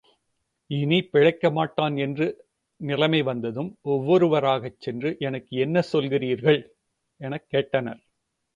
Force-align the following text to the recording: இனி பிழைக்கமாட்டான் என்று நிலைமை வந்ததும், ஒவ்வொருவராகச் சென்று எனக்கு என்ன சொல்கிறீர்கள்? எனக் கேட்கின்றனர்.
இனி 0.69 1.09
பிழைக்கமாட்டான் 1.13 1.97
என்று 1.97 2.27
நிலைமை 2.81 3.21
வந்ததும், 3.21 3.77
ஒவ்வொருவராகச் 3.83 4.79
சென்று 4.79 5.15
எனக்கு 5.19 5.57
என்ன 5.57 5.83
சொல்கிறீர்கள்? 5.93 6.61
எனக் 7.21 7.47
கேட்கின்றனர். 7.51 8.01